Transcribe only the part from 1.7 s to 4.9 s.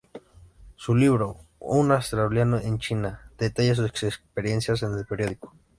australiano en China' detalla sus experiencias